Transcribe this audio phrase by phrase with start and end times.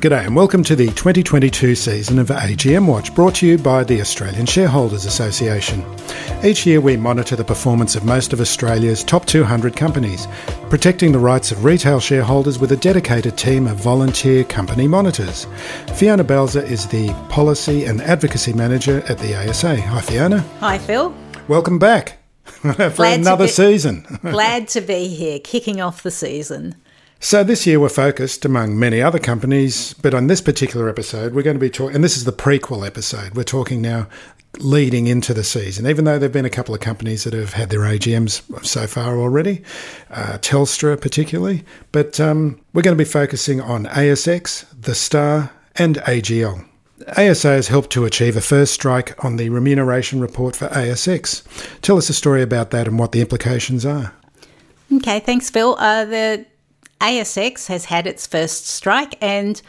[0.00, 4.00] G'day and welcome to the 2022 season of AGM Watch, brought to you by the
[4.00, 5.84] Australian Shareholders Association.
[6.42, 10.26] Each year we monitor the performance of most of Australia's top 200 companies,
[10.70, 15.46] protecting the rights of retail shareholders with a dedicated team of volunteer company monitors.
[15.96, 19.82] Fiona Balzer is the Policy and Advocacy Manager at the ASA.
[19.82, 20.38] Hi Fiona.
[20.60, 21.14] Hi Phil.
[21.46, 24.06] Welcome back for glad another be, season.
[24.22, 26.74] glad to be here, kicking off the season.
[27.22, 31.42] So this year we're focused, among many other companies, but on this particular episode we're
[31.42, 33.34] going to be talking, and this is the prequel episode.
[33.34, 34.08] We're talking now
[34.58, 37.52] leading into the season, even though there have been a couple of companies that have
[37.52, 39.62] had their AGMs so far already,
[40.10, 41.62] uh, Telstra particularly.
[41.92, 46.66] But um, we're going to be focusing on ASX, The Star, and AGL.
[47.18, 51.42] ASA has helped to achieve a first strike on the remuneration report for ASX.
[51.82, 54.14] Tell us a story about that and what the implications are.
[54.92, 55.76] Okay, thanks, Phil.
[55.78, 56.46] Uh, the
[57.00, 59.60] ASX has had its first strike, and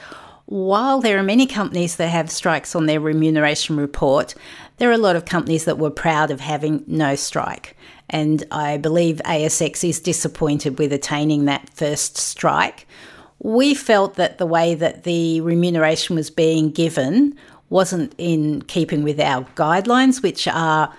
[0.46, 4.36] while there are many companies that have strikes on their remuneration report,
[4.78, 7.78] there are a lot of companies that were proud of having no strike.
[8.10, 12.86] And I believe ASX is disappointed with attaining that first strike.
[13.40, 17.38] We felt that the way that the remuneration was being given
[17.70, 20.94] wasn't in keeping with our guidelines, which are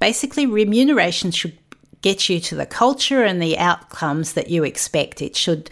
[0.00, 1.56] basically remuneration should
[2.02, 5.20] get you to the culture and the outcomes that you expect.
[5.22, 5.70] It should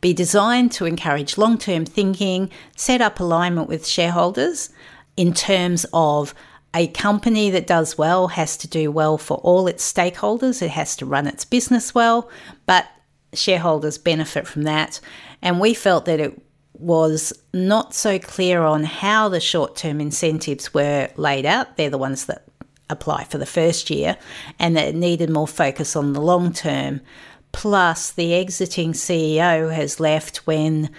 [0.00, 4.70] be designed to encourage long term thinking, set up alignment with shareholders
[5.16, 6.34] in terms of
[6.74, 10.94] a company that does well has to do well for all its stakeholders, it has
[10.96, 12.28] to run its business well,
[12.66, 12.86] but
[13.32, 15.00] shareholders benefit from that.
[15.42, 16.40] And we felt that it
[16.74, 21.76] was not so clear on how the short term incentives were laid out.
[21.76, 22.44] They're the ones that
[22.90, 24.16] apply for the first year,
[24.58, 27.00] and that it needed more focus on the long term.
[27.52, 30.90] Plus, the exiting CEO has left when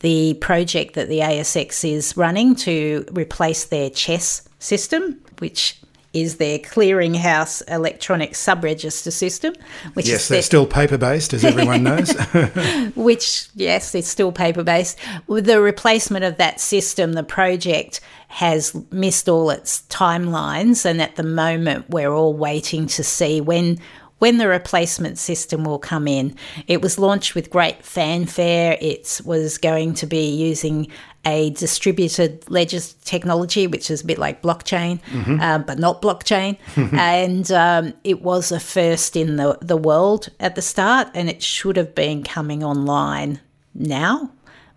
[0.00, 5.80] the project that the ASX is running to replace their CHESS system, which
[6.12, 9.54] is their clearinghouse electronic subregister system.
[9.94, 12.12] Which yes, they're still paper based, as everyone knows.
[12.96, 14.98] which, yes, it's still paper based.
[15.26, 21.16] With the replacement of that system, the project has missed all its timelines, and at
[21.16, 23.78] the moment, we're all waiting to see when
[24.18, 26.34] when the replacement system will come in.
[26.66, 28.76] It was launched with great fanfare.
[28.80, 30.88] It was going to be using
[31.24, 35.40] a distributed ledger technology, which is a bit like blockchain, mm-hmm.
[35.40, 36.56] um, but not blockchain.
[36.92, 41.42] and um, it was a first in the, the world at the start, and it
[41.42, 43.40] should have been coming online
[43.74, 44.30] now,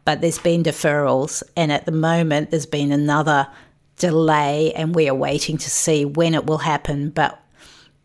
[0.03, 1.41] but there's been deferrals.
[1.55, 3.47] And at the moment, there's been another
[3.97, 7.11] delay, and we are waiting to see when it will happen.
[7.11, 7.41] But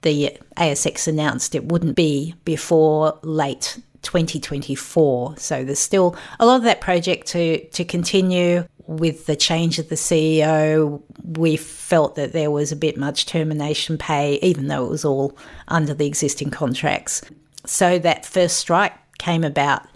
[0.07, 5.37] the ASX announced it wouldn't be before late 2024.
[5.37, 8.65] So there's still a lot of that project to, to continue.
[8.87, 13.99] With the change of the CEO, we felt that there was a bit much termination
[13.99, 15.37] pay, even though it was all
[15.67, 17.21] under the existing contracts.
[17.65, 19.89] So that first strike came about.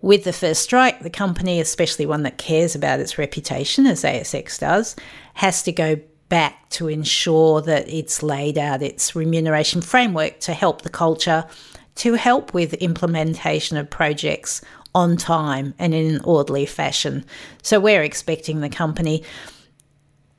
[0.00, 4.60] With the first strike, the company, especially one that cares about its reputation, as ASX
[4.60, 4.94] does,
[5.34, 5.96] has to go
[6.30, 11.44] back to ensure that it's laid out its remuneration framework to help the culture
[11.96, 14.62] to help with implementation of projects
[14.94, 17.24] on time and in an orderly fashion.
[17.62, 19.22] So we're expecting the company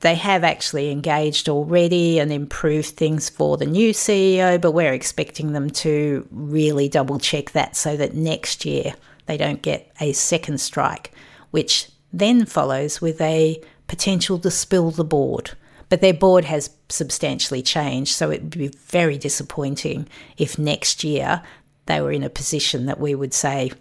[0.02, 5.52] they have actually engaged already and improved things for the new CEO, but we're expecting
[5.52, 8.94] them to really double check that so that next year
[9.26, 11.12] they don't get a second strike,
[11.52, 15.52] which then follows with a potential to spill the board.
[15.92, 20.08] But their board has substantially changed, so it would be very disappointing
[20.38, 21.42] if next year
[21.84, 23.72] they were in a position that we would say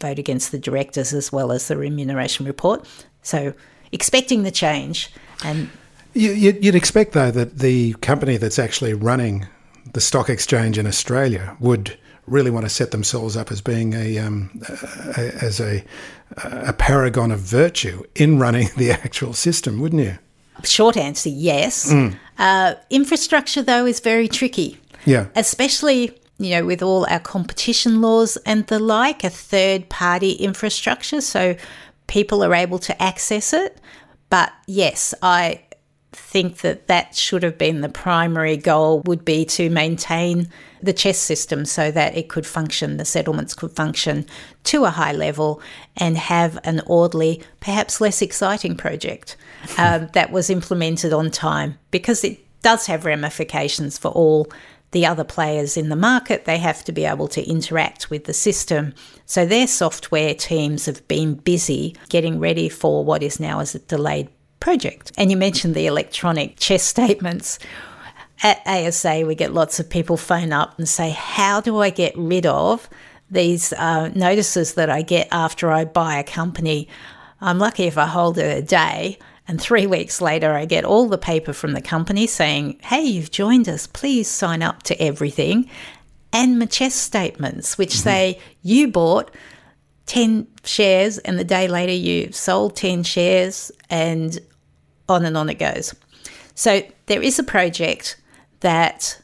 [0.00, 2.86] vote against the directors as well as the remuneration report.
[3.22, 3.52] So
[3.90, 5.12] expecting the change
[5.42, 5.68] and.
[6.14, 9.48] You'd expect, though, that the company that's actually running
[9.92, 14.18] the stock exchange in Australia would really want to set themselves up as being a,
[14.18, 14.62] um,
[15.16, 15.84] a as a,
[16.36, 20.16] a paragon of virtue in running the actual system, wouldn't you?
[20.64, 21.92] Short answer, yes.
[21.92, 22.16] Mm.
[22.38, 24.78] Uh, infrastructure, though, is very tricky.
[25.04, 25.26] Yeah.
[25.34, 31.20] Especially, you know, with all our competition laws and the like, a third party infrastructure.
[31.20, 31.56] So
[32.06, 33.78] people are able to access it.
[34.28, 35.62] But yes, I
[36.16, 40.48] think that that should have been the primary goal would be to maintain
[40.82, 44.26] the CHESS system so that it could function, the settlements could function
[44.64, 45.60] to a high level
[45.96, 49.36] and have an orderly, perhaps less exciting project
[49.78, 54.48] um, that was implemented on time because it does have ramifications for all
[54.92, 58.32] the other players in the market, they have to be able to interact with the
[58.32, 58.94] system.
[59.26, 63.80] So their software teams have been busy getting ready for what is now as a
[63.80, 64.30] delayed
[64.66, 65.12] project.
[65.16, 67.60] And you mentioned the electronic CHESS statements.
[68.42, 72.12] At ASA, we get lots of people phone up and say, How do I get
[72.16, 72.88] rid of
[73.30, 76.88] these uh, notices that I get after I buy a company?
[77.40, 79.20] I'm lucky if I hold it a day.
[79.46, 83.30] And three weeks later, I get all the paper from the company saying, Hey, you've
[83.30, 83.86] joined us.
[83.86, 85.70] Please sign up to everything.
[86.32, 88.08] And my CHESS statements, which mm-hmm.
[88.08, 89.30] say you bought
[90.06, 94.40] 10 shares and the day later you sold 10 shares and
[95.08, 95.94] on and on it goes.
[96.54, 98.20] So there is a project
[98.60, 99.20] that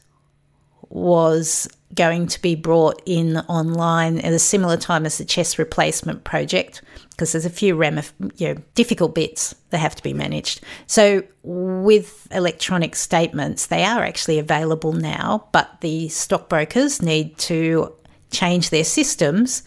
[0.89, 6.23] was going to be brought in online at a similar time as the CHESS replacement
[6.23, 6.81] project
[7.11, 10.61] because there's a few ramif- you know, difficult bits that have to be managed.
[10.87, 17.93] So with electronic statements, they are actually available now, but the stockbrokers need to
[18.31, 19.63] change their systems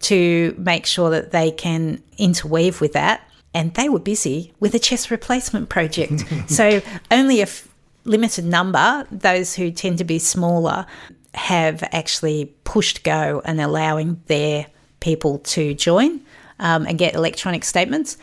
[0.00, 3.25] to make sure that they can interweave with that.
[3.56, 6.24] And they were busy with a CHESS replacement project.
[6.46, 7.66] so only a f-
[8.04, 10.84] limited number, those who tend to be smaller,
[11.32, 14.66] have actually pushed go and allowing their
[15.00, 16.20] people to join
[16.58, 18.18] um, and get electronic statements.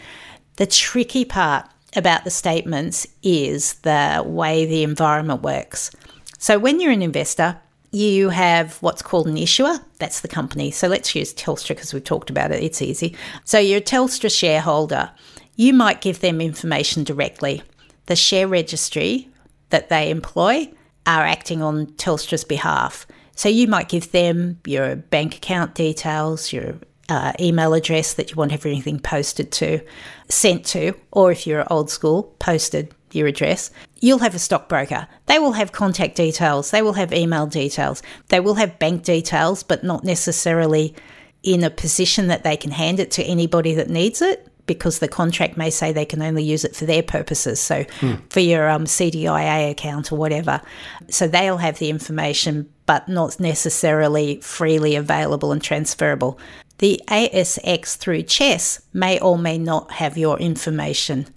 [0.57, 5.89] The tricky part about the statements is the way the environment works.
[6.37, 7.57] So when you're an investor,
[7.93, 9.77] you have what's called an issuer.
[9.99, 10.71] That's the company.
[10.71, 12.63] So let's use Telstra because we've talked about it.
[12.63, 13.15] It's easy.
[13.45, 15.11] So you're a Telstra shareholder.
[15.55, 17.61] You might give them information directly.
[18.07, 19.29] The share registry
[19.69, 20.71] that they employ
[21.05, 23.05] are acting on Telstra's behalf.
[23.35, 26.75] So you might give them your bank account details, your
[27.09, 29.81] uh, email address that you want everything posted to,
[30.29, 33.71] sent to, or if you're old school, posted your address.
[33.99, 35.07] You'll have a stockbroker.
[35.25, 39.63] They will have contact details, they will have email details, they will have bank details,
[39.63, 40.95] but not necessarily
[41.43, 45.07] in a position that they can hand it to anybody that needs it because the
[45.07, 47.59] contract may say they can only use it for their purposes.
[47.59, 48.13] So, hmm.
[48.29, 50.61] for your um, CDIA account or whatever.
[51.09, 56.39] So, they'll have the information, but not necessarily freely available and transferable.
[56.77, 61.27] The ASX through CHESS may or may not have your information.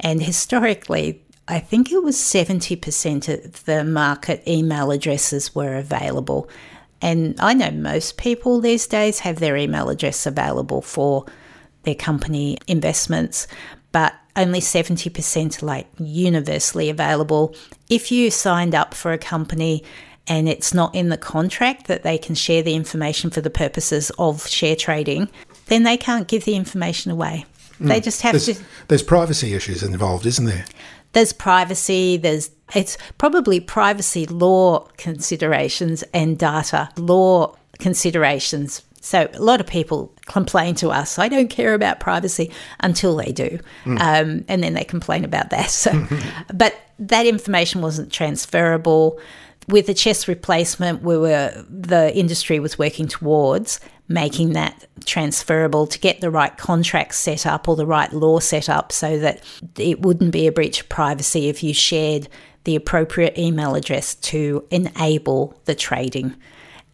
[0.00, 6.48] And historically, I think it was 70% of the market email addresses were available.
[7.00, 11.24] And I know most people these days have their email address available for
[11.84, 13.46] their company investments,
[13.92, 17.54] but only 70% like universally available.
[17.88, 19.84] If you signed up for a company
[20.26, 24.12] and it's not in the contract that they can share the information for the purposes
[24.18, 25.28] of share trading,
[25.66, 27.46] then they can't give the information away.
[27.80, 27.88] Mm.
[27.88, 28.64] They just have there's, to.
[28.88, 30.64] There's privacy issues involved, isn't there?
[31.12, 39.60] There's privacy, there's it's probably privacy law considerations and data law considerations so a lot
[39.60, 43.58] of people complain to us, I don't care about privacy until they do.
[43.84, 44.00] Mm.
[44.00, 45.70] Um, and then they complain about that.
[45.78, 46.06] So,
[46.52, 49.20] but that information wasn't transferable.
[49.68, 55.98] With the CHESS replacement, we were the industry was working towards making that transferable to
[55.98, 59.42] get the right contracts set up or the right law set up so that
[59.76, 62.28] it wouldn't be a breach of privacy if you shared
[62.64, 66.34] the appropriate email address to enable the trading.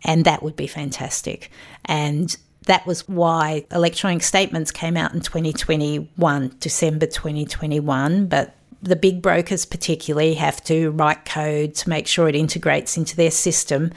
[0.03, 1.51] And that would be fantastic.
[1.85, 2.37] And
[2.67, 8.27] that was why electronic statements came out in 2021, December 2021.
[8.27, 8.55] But
[8.85, 13.31] the big brokers, particularly, have to write code to make sure it integrates into their
[13.31, 13.93] system.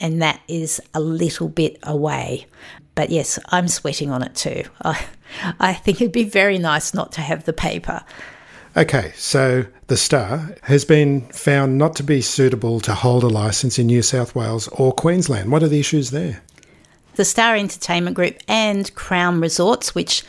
[0.00, 2.46] And that is a little bit away.
[2.94, 4.64] But yes, I'm sweating on it too.
[4.82, 5.04] I,
[5.58, 8.02] I think it'd be very nice not to have the paper.
[8.76, 13.78] Okay, so the Star has been found not to be suitable to hold a license
[13.78, 15.50] in New South Wales or Queensland.
[15.50, 16.40] What are the issues there?
[17.16, 20.22] The Star Entertainment Group and Crown Resorts, which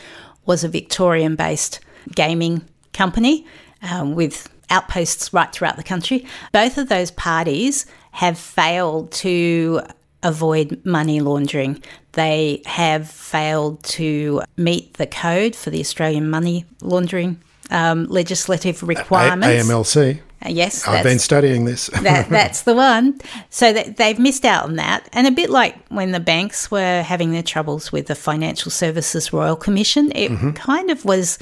[0.46, 1.80] was a Victorian based
[2.16, 3.46] gaming company
[3.82, 9.82] um, with outposts right throughout the country, both of those parties have failed to
[10.24, 11.82] avoid money laundering.
[12.14, 19.48] They have failed to meet the code for the Australian money laundering um, legislative requirements.
[19.48, 20.20] A- AMLC.
[20.44, 21.88] Uh, yes, I've been studying this.
[22.02, 23.20] that, that's the one.
[23.50, 27.04] So that they've missed out on that, and a bit like when the banks were
[27.04, 30.52] having their troubles with the Financial Services Royal Commission, it mm-hmm.
[30.52, 31.38] kind of was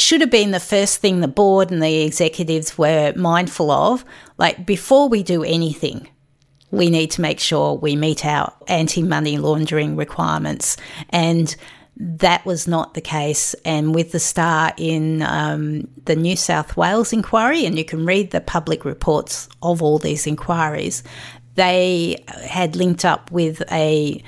[0.00, 4.04] should have been the first thing the board and the executives were mindful of.
[4.38, 6.08] Like before we do anything,
[6.70, 10.76] we need to make sure we meet our anti money laundering requirements
[11.10, 11.54] and
[12.00, 13.54] that was not the case.
[13.64, 18.30] And with the star in um, the New South Wales inquiry, and you can read
[18.30, 21.02] the public reports of all these inquiries,
[21.56, 24.22] they had linked up with a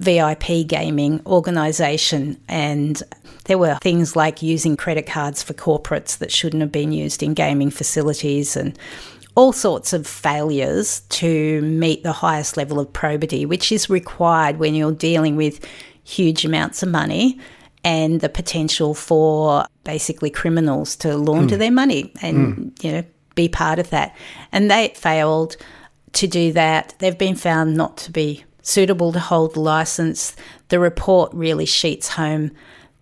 [0.00, 3.02] VIP gaming organisation, and
[3.44, 7.34] there were things like using credit cards for corporates that shouldn't have been used in
[7.34, 8.78] gaming facilities and
[9.34, 14.74] all sorts of failures to meet the highest level of probity, which is required when
[14.74, 15.64] you're dealing with
[16.02, 17.38] huge amounts of money
[17.84, 21.58] and the potential for basically criminals to launder mm.
[21.58, 22.84] their money and mm.
[22.84, 23.04] you know
[23.36, 24.16] be part of that.
[24.50, 25.56] And they failed
[26.14, 26.94] to do that.
[26.98, 30.36] They've been found not to be suitable to hold the license.
[30.68, 32.50] The report really sheets home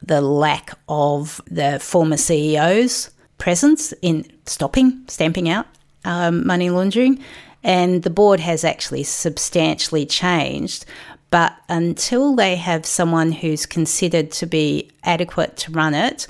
[0.01, 5.67] the lack of the former CEO's presence in stopping, stamping out
[6.05, 7.23] um, money laundering.
[7.65, 10.87] And the board has actually substantially changed.
[11.31, 16.29] But until they have someone who's considered to be adequate to run it,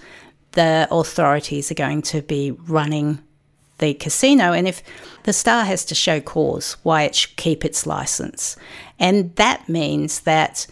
[0.52, 3.18] the authorities are going to be running
[3.78, 4.52] the casino.
[4.52, 4.82] And if
[5.24, 8.56] the star has to show cause why it should keep its license,
[8.98, 10.66] and that means that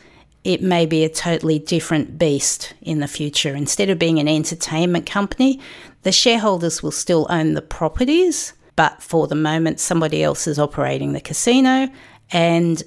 [0.44, 3.54] it may be a totally different beast in the future.
[3.54, 5.58] Instead of being an entertainment company,
[6.02, 11.12] the shareholders will still own the properties, but for the moment, somebody else is operating
[11.12, 11.88] the casino.
[12.30, 12.82] And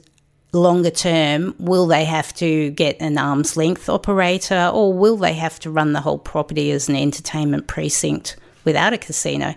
[0.54, 5.60] longer term, will they have to get an arm's length operator or will they have
[5.60, 9.56] to run the whole property as an entertainment precinct without a casino?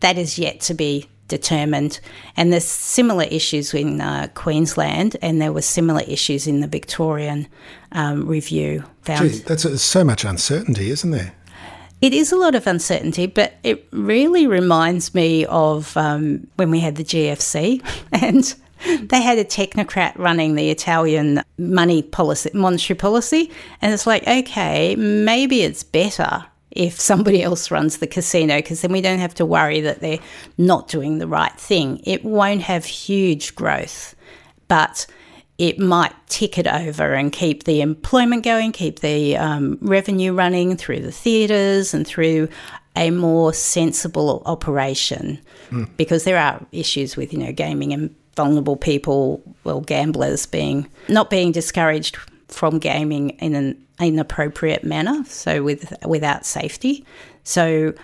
[0.00, 2.00] That is yet to be determined.
[2.36, 7.46] And there's similar issues in uh, Queensland, and there were similar issues in the Victorian
[7.92, 8.84] um, review.
[9.02, 9.30] Found.
[9.30, 11.32] Gee, that's a, so much uncertainty, isn't there?
[12.02, 16.80] It is a lot of uncertainty, but it really reminds me of um, when we
[16.80, 17.82] had the GFC
[18.12, 18.54] and
[19.10, 23.50] they had a technocrat running the Italian money policy, monetary policy,
[23.82, 28.92] and it's like, okay, maybe it's better if somebody else runs the casino because then
[28.92, 30.18] we don't have to worry that they're
[30.58, 32.00] not doing the right thing.
[32.04, 34.14] It won't have huge growth,
[34.68, 35.06] but
[35.58, 40.76] it might tick it over and keep the employment going, keep the um, revenue running
[40.76, 42.48] through the theatres and through
[42.96, 45.38] a more sensible operation
[45.70, 45.88] mm.
[45.96, 51.30] because there are issues with you know gaming and vulnerable people well gamblers being not
[51.30, 52.18] being discouraged
[52.50, 57.04] from gaming in an inappropriate manner, so with without safety.
[57.44, 57.94] So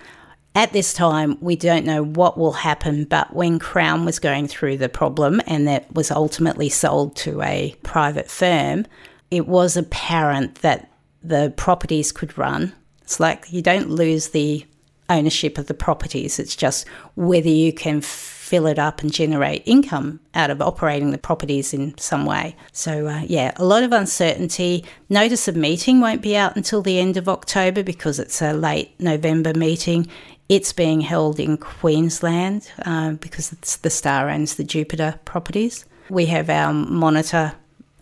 [0.54, 4.78] at this time, we don't know what will happen, but when Crown was going through
[4.78, 8.86] the problem and that was ultimately sold to a private firm,
[9.30, 10.90] it was apparent that
[11.22, 12.72] the properties could run.
[13.02, 14.64] It's like you don't lose the
[15.08, 20.20] ownership of the properties, it's just whether you can fill it up and generate income
[20.32, 22.54] out of operating the properties in some way.
[22.70, 24.84] So, uh, yeah, a lot of uncertainty.
[25.08, 28.92] Notice of meeting won't be out until the end of October because it's a late
[29.00, 30.06] November meeting.
[30.48, 35.84] It's being held in Queensland uh, because the Star owns the Jupiter properties.
[36.08, 37.52] We have our monitor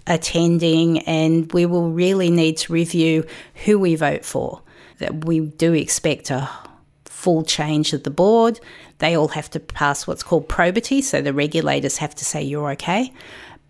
[0.07, 3.25] attending, and we will really need to review
[3.65, 4.61] who we vote for.
[4.99, 6.51] That we do expect a
[7.25, 8.61] full change of the board.
[8.99, 12.71] They all have to pass what's called probity, so the regulators have to say you're
[12.73, 13.13] okay.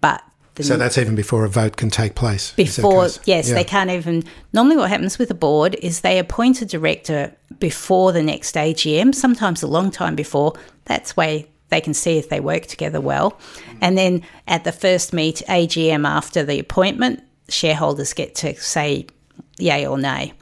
[0.01, 0.23] But
[0.61, 2.53] so that's even before a vote can take place.
[2.53, 3.55] Before, yes, yeah.
[3.55, 4.25] they can't even.
[4.53, 9.15] Normally, what happens with a board is they appoint a director before the next AGM,
[9.15, 10.55] sometimes a long time before.
[10.85, 13.39] That's way they can see if they work together well.
[13.81, 19.07] And then at the first meet AGM after the appointment, shareholders get to say
[19.59, 20.35] yay or nay.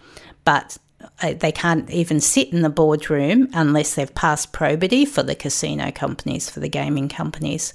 [0.44, 0.78] But
[1.22, 5.90] Uh, they can't even sit in the boardroom unless they've passed probity for the casino
[5.92, 7.72] companies, for the gaming companies.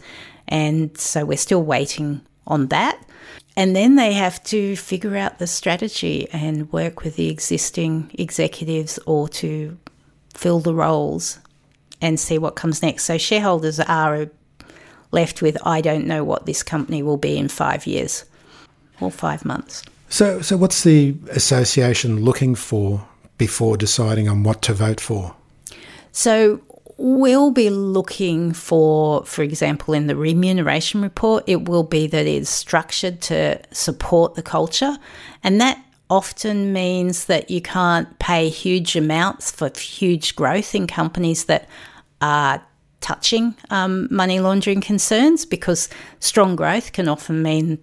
[0.47, 3.01] And so we're still waiting on that.
[3.55, 8.99] And then they have to figure out the strategy and work with the existing executives
[9.05, 9.77] or to
[10.33, 11.39] fill the roles
[12.01, 13.05] and see what comes next.
[13.05, 14.29] So shareholders are
[15.11, 18.25] left with I don't know what this company will be in five years
[18.99, 19.83] or five months.
[20.09, 25.35] So, so what's the association looking for before deciding on what to vote for?
[26.11, 26.61] So
[26.97, 32.49] we'll be looking for, for example, in the remuneration report, it will be that it's
[32.49, 34.97] structured to support the culture.
[35.43, 41.45] And that often means that you can't pay huge amounts for huge growth in companies
[41.45, 41.67] that
[42.21, 42.63] are
[43.01, 45.87] touching um, money laundering concerns because
[46.19, 47.77] strong growth can often mean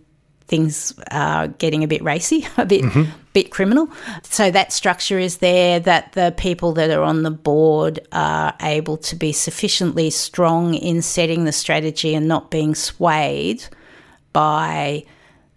[0.46, 3.10] things are getting a bit racy, a bit mm-hmm.
[3.32, 3.88] bit criminal.
[4.22, 8.96] So that structure is there that the people that are on the board are able
[8.98, 13.64] to be sufficiently strong in setting the strategy and not being swayed
[14.32, 15.04] by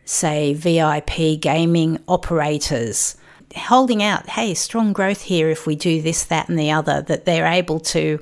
[0.09, 3.17] say, VIP gaming operators,
[3.55, 7.25] holding out, hey, strong growth here if we do this, that, and the other, that
[7.25, 8.19] they're able to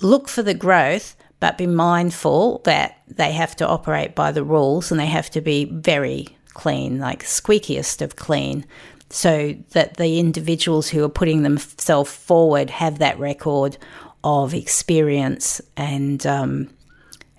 [0.00, 4.90] look for the growth, but be mindful that they have to operate by the rules
[4.90, 8.64] and they have to be very clean, like squeakiest of clean,
[9.08, 13.76] so that the individuals who are putting themselves forward have that record
[14.22, 16.68] of experience and um,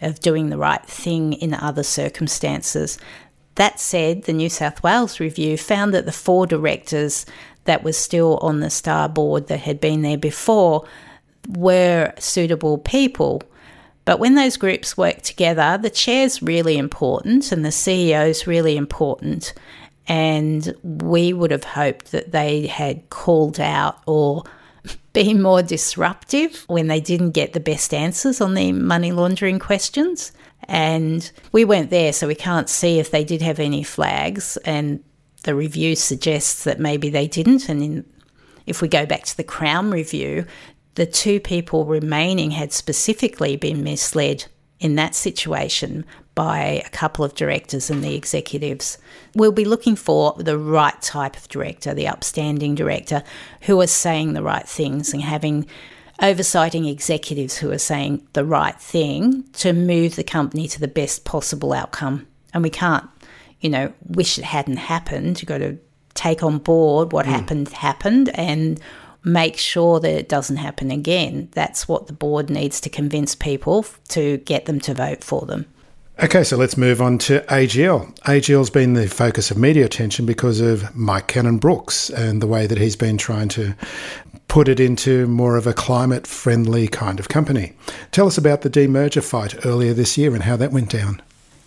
[0.01, 2.97] of doing the right thing in other circumstances.
[3.55, 7.25] That said, the New South Wales review found that the four directors
[7.65, 10.87] that were still on the star board that had been there before
[11.47, 13.43] were suitable people.
[14.05, 19.53] But when those groups work together, the chair's really important and the CEO's really important.
[20.07, 24.43] And we would have hoped that they had called out or
[25.13, 30.31] been more disruptive when they didn't get the best answers on the money laundering questions.
[30.65, 34.57] And we weren't there, so we can't see if they did have any flags.
[34.57, 35.03] And
[35.43, 37.69] the review suggests that maybe they didn't.
[37.69, 38.05] And in,
[38.65, 40.45] if we go back to the Crown review,
[40.95, 44.45] the two people remaining had specifically been misled
[44.79, 48.97] in that situation by a couple of directors and the executives.
[49.35, 53.23] We'll be looking for the right type of director, the upstanding director,
[53.61, 55.67] who are saying the right things and having
[56.19, 61.25] oversighting executives who are saying the right thing to move the company to the best
[61.25, 62.27] possible outcome.
[62.53, 63.07] And we can't,
[63.59, 65.41] you know, wish it hadn't happened.
[65.41, 65.77] You've got to
[66.13, 67.29] take on board what mm.
[67.29, 68.79] happened, happened, and
[69.23, 71.49] make sure that it doesn't happen again.
[71.51, 75.65] That's what the board needs to convince people to get them to vote for them.
[76.23, 78.13] Okay, so let's move on to AGL.
[78.19, 82.67] AGL's been the focus of media attention because of Mike Cannon Brookes and the way
[82.67, 83.75] that he's been trying to
[84.47, 87.73] put it into more of a climate friendly kind of company.
[88.11, 91.21] Tell us about the demerger fight earlier this year and how that went down.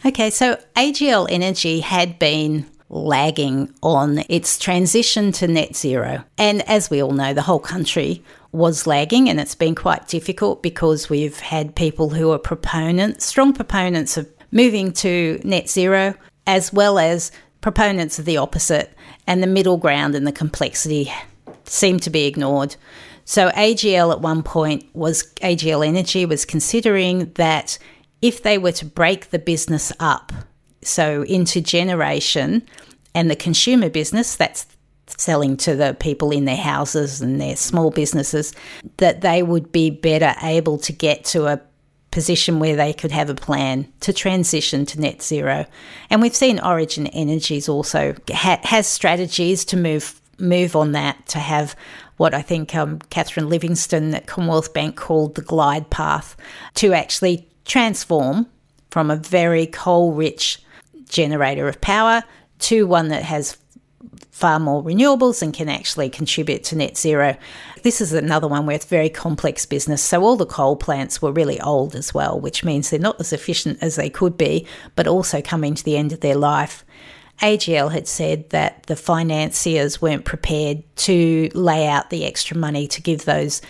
[0.06, 6.24] Okay, so AGL Energy had been lagging on its transition to net zero.
[6.38, 8.22] And as we all know, the whole country
[8.52, 13.52] was lagging, and it's been quite difficult because we've had people who are proponents, strong
[13.52, 16.14] proponents of moving to net zero,
[16.46, 18.96] as well as proponents of the opposite,
[19.26, 21.12] and the middle ground and the complexity
[21.64, 22.76] seemed to be ignored.
[23.24, 27.76] So AGL at one point was AGL Energy was considering that
[28.22, 30.30] if they were to break the business up,
[30.86, 32.66] so into generation
[33.14, 34.66] and the consumer business, that's
[35.06, 38.54] selling to the people in their houses and their small businesses,
[38.96, 41.60] that they would be better able to get to a
[42.10, 45.66] position where they could have a plan to transition to net zero.
[46.10, 51.38] And we've seen Origin Energies also ha- has strategies to move move on that to
[51.38, 51.76] have
[52.16, 56.36] what I think um, Catherine Livingstone at Commonwealth Bank called the glide path
[56.74, 58.46] to actually transform
[58.90, 60.60] from a very coal rich
[61.14, 62.22] generator of power
[62.58, 63.56] to one that has
[64.30, 67.36] far more renewables and can actually contribute to net zero.
[67.82, 70.02] This is another one where it's very complex business.
[70.02, 73.32] So all the coal plants were really old as well, which means they're not as
[73.32, 76.84] efficient as they could be, but also coming to the end of their life.
[77.42, 83.02] AGL had said that the financiers weren't prepared to lay out the extra money to
[83.02, 83.62] give those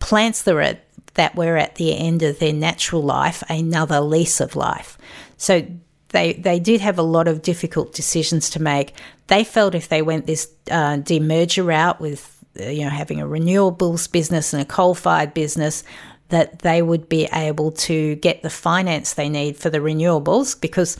[0.00, 0.84] plants that were at,
[1.14, 4.98] that were at the end of their natural life another lease of life.
[5.36, 5.66] So
[6.10, 8.94] they they did have a lot of difficult decisions to make.
[9.28, 13.26] They felt if they went this uh, demerger route with uh, you know having a
[13.26, 15.84] renewables business and a coal fired business,
[16.28, 20.96] that they would be able to get the finance they need for the renewables because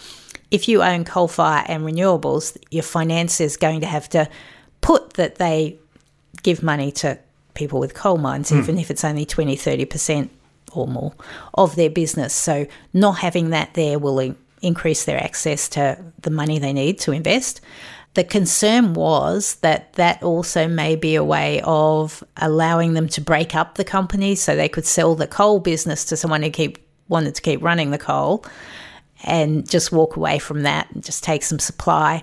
[0.51, 4.29] if you own coal fire and renewables, your financier is going to have to
[4.81, 5.79] put that they
[6.43, 7.19] give money to
[7.55, 8.59] people with coal mines, mm.
[8.59, 10.29] even if it's only 20, 30%
[10.73, 11.13] or more
[11.55, 12.33] of their business.
[12.33, 17.13] So not having that there will increase their access to the money they need to
[17.13, 17.61] invest.
[18.15, 23.55] The concern was that that also may be a way of allowing them to break
[23.55, 27.35] up the company so they could sell the coal business to someone who keep wanted
[27.35, 28.45] to keep running the coal
[29.25, 32.23] and just walk away from that and just take some supply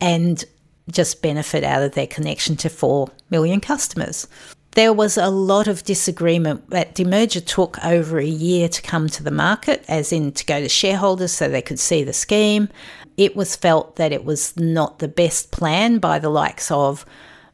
[0.00, 0.44] and
[0.90, 4.28] just benefit out of their connection to 4 million customers.
[4.76, 6.68] There was a lot of disagreement.
[6.68, 10.60] That demerger took over a year to come to the market, as in to go
[10.60, 12.68] to shareholders so they could see the scheme.
[13.16, 17.06] It was felt that it was not the best plan by the likes of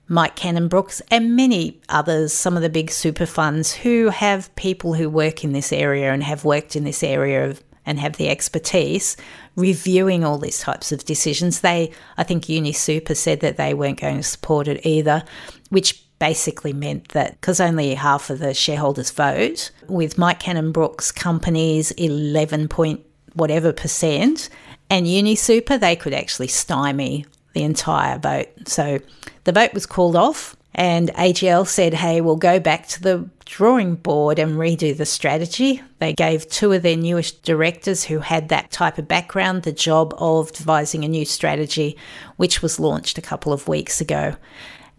[0.08, 4.94] Mike Cannon Brookes and many others, some of the big super funds who have people
[4.94, 8.30] who work in this area and have worked in this area of and have the
[8.30, 9.16] expertise
[9.54, 11.60] reviewing all these types of decisions.
[11.60, 15.22] They, I think UniSuper said that they weren't going to support it either,
[15.70, 21.10] which basically meant that because only half of the shareholders vote, with Mike Cannon Brookes's
[21.10, 24.48] companies 11 point whatever percent,
[24.88, 28.46] and UniSuper, they could actually stymie the entire vote.
[28.66, 29.00] So
[29.42, 33.96] the vote was called off, and AGL said, hey, we'll go back to the drawing
[33.96, 35.82] board and redo the strategy.
[35.98, 40.14] They gave two of their newest directors who had that type of background the job
[40.18, 41.96] of devising a new strategy,
[42.36, 44.36] which was launched a couple of weeks ago.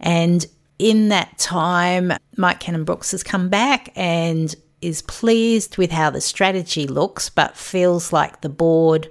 [0.00, 0.44] And
[0.78, 6.20] in that time, Mike Cannon Brookes has come back and is pleased with how the
[6.20, 9.08] strategy looks, but feels like the board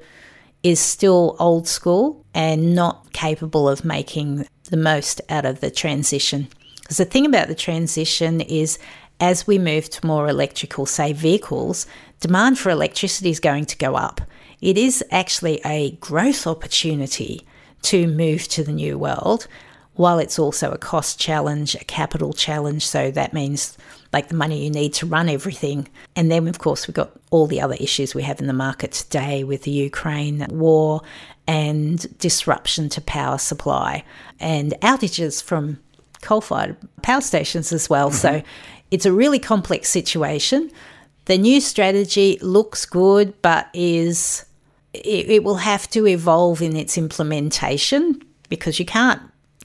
[0.61, 6.47] is still old school and not capable of making the most out of the transition.
[6.81, 8.77] Because the thing about the transition is,
[9.19, 11.85] as we move to more electrical, say, vehicles,
[12.19, 14.21] demand for electricity is going to go up.
[14.61, 17.45] It is actually a growth opportunity
[17.83, 19.47] to move to the new world,
[19.95, 22.85] while it's also a cost challenge, a capital challenge.
[22.85, 23.77] So that means
[24.11, 25.87] like the money you need to run everything.
[26.15, 28.91] And then, of course, we've got all the other issues we have in the market
[28.91, 31.01] today with the Ukraine war
[31.47, 34.03] and disruption to power supply
[34.39, 35.79] and outages from
[36.21, 38.09] coal fired power stations as well.
[38.09, 38.17] Mm-hmm.
[38.17, 38.43] So
[38.91, 40.71] it's a really complex situation.
[41.25, 44.45] The new strategy looks good, but is
[44.93, 49.21] it, it will have to evolve in its implementation because you can't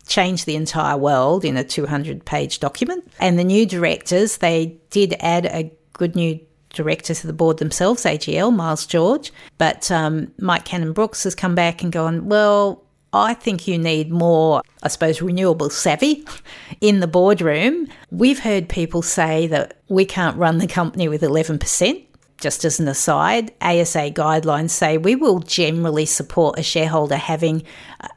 [0.09, 3.09] change the entire world in a 200 page document.
[3.21, 6.41] And the new directors, they did add a good new
[6.71, 9.33] director to the board themselves, AGL, Miles George.
[9.59, 14.11] But um, Mike Cannon Brookes has come back and gone, well, I think you need
[14.11, 16.27] more, I suppose, renewable savvy
[16.81, 17.89] in the boardroom.
[18.11, 22.05] We've heard people say that we can't run the company with 11%.
[22.41, 27.65] Just as an aside, ASA guidelines say we will generally support a shareholder having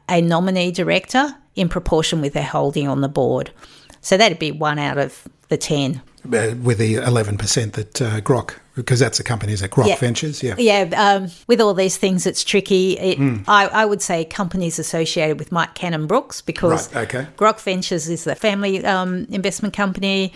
[0.08, 3.50] a nominee director in proportion with their holding on the board.
[4.00, 6.00] So that'd be one out of the 10.
[6.24, 9.96] Uh, with the 11% that uh, Grok, because that's the company, is it Grok yeah.
[9.96, 10.42] Ventures?
[10.42, 10.54] Yeah.
[10.56, 10.82] Yeah.
[10.96, 12.98] Um, with all these things, it's tricky.
[12.98, 13.44] It, mm.
[13.48, 17.26] I, I, would say companies associated with Mike Cannon Brookes because right, okay.
[17.36, 20.32] Grok Ventures is the family um, investment company.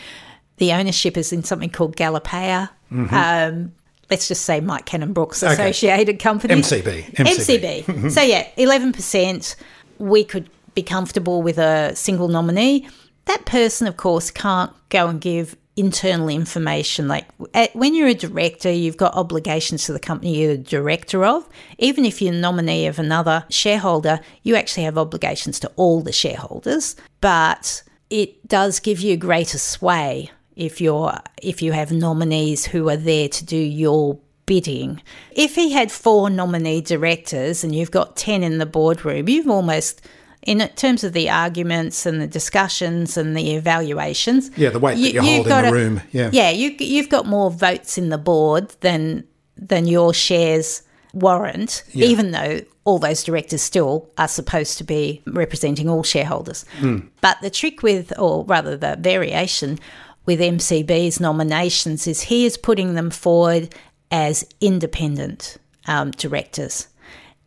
[0.56, 2.68] The ownership is in something called Galipea.
[2.92, 3.14] Mm-hmm.
[3.14, 3.72] Um,
[4.10, 6.18] let's just say Mike Cannon Brooks Associated okay.
[6.18, 6.54] Company.
[6.54, 7.14] MCB.
[7.14, 7.84] MCB.
[7.84, 8.10] MCB.
[8.10, 9.56] so, yeah, 11%.
[9.98, 12.88] We could be comfortable with a single nominee.
[13.24, 17.06] That person, of course, can't go and give internal information.
[17.06, 17.26] Like
[17.74, 21.46] when you're a director, you've got obligations to the company you're the director of.
[21.78, 26.12] Even if you're a nominee of another shareholder, you actually have obligations to all the
[26.12, 26.96] shareholders.
[27.20, 32.96] But it does give you greater sway if you're if you have nominees who are
[32.96, 35.02] there to do your bidding.
[35.32, 40.00] If he had four nominee directors and you've got 10 in the boardroom, you've almost
[40.42, 44.56] in terms of the arguments and the discussions and the evaluations.
[44.56, 46.00] Yeah, the weight you, that you hold in the a, room.
[46.12, 49.24] Yeah, yeah, you, you've got more votes in the board than
[49.56, 52.06] than your shares warrant, yeah.
[52.06, 56.64] even though all those directors still are supposed to be representing all shareholders.
[56.78, 57.08] Mm.
[57.20, 59.80] But the trick with, or rather the variation
[60.26, 63.74] with MCB's nominations, is he is putting them forward
[64.10, 66.88] as independent um, directors.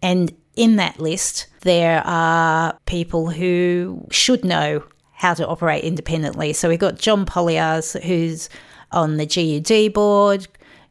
[0.01, 6.53] And in that list, there are people who should know how to operate independently.
[6.53, 8.49] So we've got John Pollaers, who's
[8.91, 10.47] on the GUD board,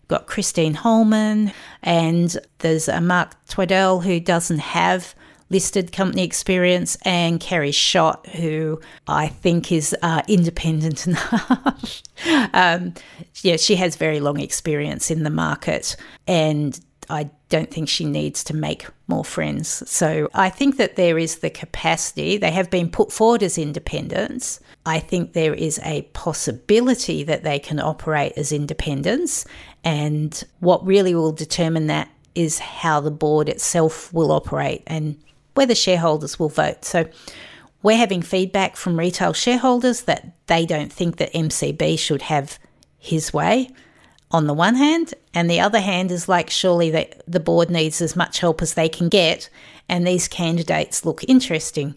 [0.09, 5.15] got Christine Holman, and there's a Mark Twidell who doesn't have
[5.51, 12.03] listed company experience, and Kerry Schott, who I think is uh, independent enough.
[12.53, 12.95] um,
[13.43, 16.79] yeah, she has very long experience in the market, and
[17.11, 19.89] I don't think she needs to make more friends.
[19.91, 22.37] So I think that there is the capacity.
[22.37, 24.61] They have been put forward as independents.
[24.85, 29.47] I think there is a possibility that they can operate as independents.
[29.85, 35.17] And what really will determine that is how the board itself will operate and
[35.59, 36.85] whether shareholders will vote.
[36.85, 37.09] So
[37.83, 42.59] we're having feedback from retail shareholders that they don't think that MCB should have
[42.97, 43.69] his way
[44.31, 46.91] on the one hand, and the other hand is like surely
[47.27, 49.51] the board needs as much help as they can get,
[49.89, 51.97] and these candidates look interesting.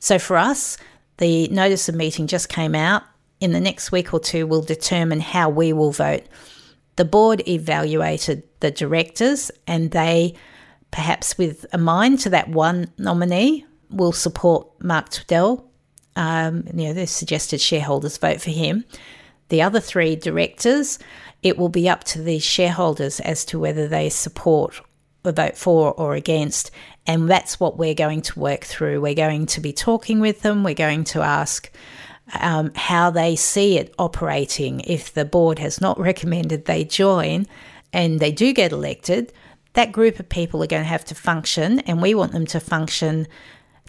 [0.00, 0.76] So for us,
[1.16, 3.04] the notice of meeting just came out.
[3.40, 6.24] In the next week or two, we'll determine how we will vote.
[6.96, 10.34] The board evaluated the directors, and they,
[10.92, 15.64] perhaps with a mind to that one nominee, will support Mark Twidell.
[16.14, 18.84] Um, you know, they suggested shareholders vote for him.
[19.48, 20.98] The other three directors
[21.42, 24.80] it will be up to the shareholders as to whether they support
[25.24, 26.70] a vote for or against.
[27.06, 29.00] And that's what we're going to work through.
[29.00, 30.62] We're going to be talking with them.
[30.62, 31.70] We're going to ask
[32.38, 34.80] um, how they see it operating.
[34.80, 37.46] If the board has not recommended they join
[37.92, 39.32] and they do get elected,
[39.74, 42.60] that group of people are going to have to function, and we want them to
[42.60, 43.26] function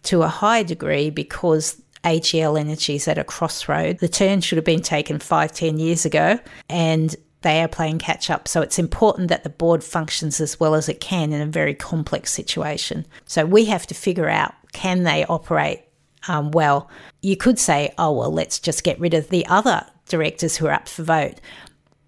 [0.03, 3.99] to a high degree because AGL Energy is at a crossroad.
[3.99, 8.29] The turn should have been taken five, ten years ago, and they are playing catch
[8.29, 8.47] up.
[8.47, 11.73] So it's important that the board functions as well as it can in a very
[11.73, 13.05] complex situation.
[13.25, 15.83] So we have to figure out can they operate
[16.27, 16.89] um, well?
[17.21, 20.73] You could say, oh, well, let's just get rid of the other directors who are
[20.73, 21.39] up for vote.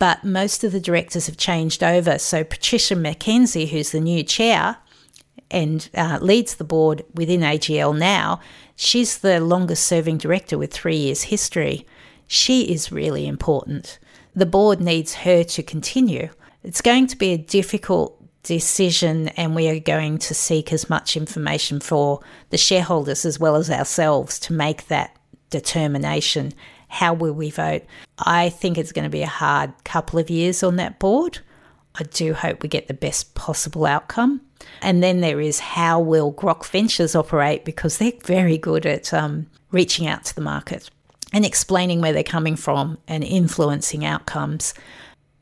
[0.06, 2.20] But most of the directors have changed over.
[2.20, 4.78] So Patricia McKenzie, who's the new chair
[5.50, 8.40] and uh, leads the board within AGL now,
[8.76, 11.88] she's the longest serving director with three years' history.
[12.28, 13.98] She is really important
[14.36, 16.30] the board needs her to continue.
[16.62, 21.18] It's going to be a difficult decision, and we are going to seek as much
[21.18, 22.20] information for
[22.52, 25.18] the shareholders as well as ourselves to make that
[25.50, 26.54] determination.
[26.96, 27.84] How will we vote?
[28.18, 31.40] I think it's going to be a hard couple of years on that board.
[32.00, 34.40] I do hope we get the best possible outcome.
[34.82, 39.48] And then there is how will Grok Ventures operate because they're very good at um,
[39.72, 40.90] reaching out to the market
[41.34, 44.74] and explaining where they're coming from and influencing outcomes.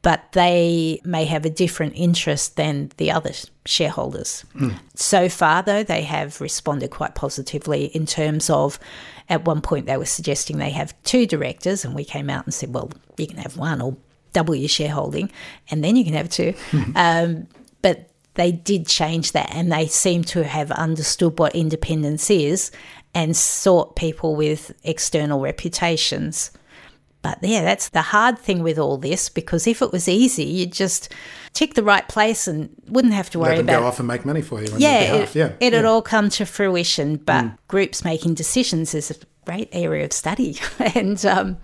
[0.01, 3.31] But they may have a different interest than the other
[3.65, 4.43] shareholders.
[4.55, 4.73] Mm.
[4.95, 8.79] So far, though, they have responded quite positively in terms of
[9.29, 12.53] at one point they were suggesting they have two directors, and we came out and
[12.53, 13.95] said, well, you can have one or
[14.33, 15.31] double your shareholding,
[15.69, 16.53] and then you can have 2
[16.95, 17.47] um,
[17.81, 22.71] but they did change that and they seem to have understood what independence is
[23.13, 26.51] and sought people with external reputations.
[27.23, 30.73] But yeah, that's the hard thing with all this because if it was easy, you'd
[30.73, 31.11] just
[31.53, 34.07] tick the right place and wouldn't have to worry Let them about go off and
[34.07, 34.67] make money for you.
[34.77, 35.89] yeah, it, yeah, it'd yeah.
[35.89, 37.15] all come to fruition.
[37.15, 37.57] But mm.
[37.67, 41.57] groups making decisions is a great area of study, and um,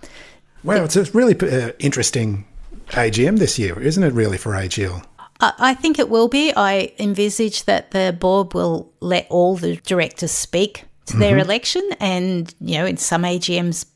[0.64, 2.46] well, it's a really uh, interesting
[2.88, 4.12] AGM this year, isn't it?
[4.12, 5.04] Really for AGL.
[5.42, 6.52] I think it will be.
[6.54, 11.40] I envisage that the board will let all the directors speak to their mm-hmm.
[11.40, 11.88] election.
[11.98, 13.86] And, you know, in some AGMs,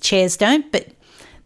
[0.00, 0.88] chairs don't, but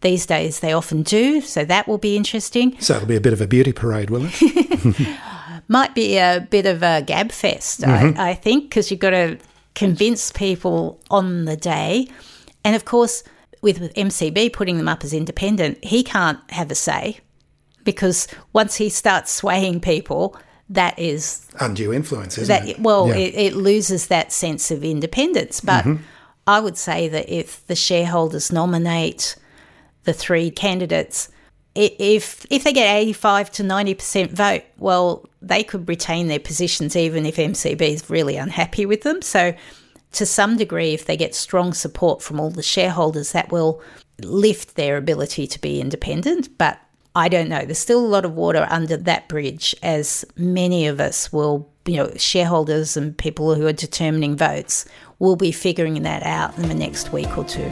[0.01, 1.41] these days they often do.
[1.41, 2.79] So that will be interesting.
[2.79, 5.17] So it'll be a bit of a beauty parade, will it?
[5.67, 8.19] Might be a bit of a gab fest, mm-hmm.
[8.19, 9.37] I, I think, because you've got to
[9.75, 12.07] convince people on the day.
[12.63, 13.23] And of course,
[13.61, 17.19] with, with MCB putting them up as independent, he can't have a say
[17.83, 20.35] because once he starts swaying people,
[20.69, 22.79] that is undue influence, isn't that, it?
[22.79, 23.15] Well, yeah.
[23.15, 25.61] it, it, loses that sense of independence.
[25.61, 26.03] But mm-hmm.
[26.45, 29.35] I would say that if the shareholders nominate
[30.03, 31.29] the three candidates,
[31.75, 36.39] if if they get eighty five to ninety percent vote, well, they could retain their
[36.39, 39.21] positions even if MCB is really unhappy with them.
[39.21, 39.53] So,
[40.13, 43.81] to some degree, if they get strong support from all the shareholders, that will
[44.21, 46.57] lift their ability to be independent.
[46.57, 46.79] But
[47.15, 47.65] I don't know.
[47.65, 51.97] There's still a lot of water under that bridge, as many of us will, you
[51.97, 54.85] know, shareholders and people who are determining votes
[55.17, 57.71] will be figuring that out in the next week or two.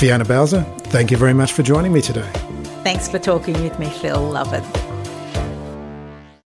[0.00, 2.26] Fiona Balzer, thank you very much for joining me today.
[2.84, 4.18] Thanks for talking with me, Phil.
[4.18, 4.89] Love it.